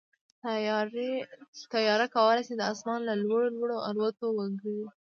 [1.71, 4.79] طیاره کولی شي د اسمان له لوړو لوړ الوت وکړي.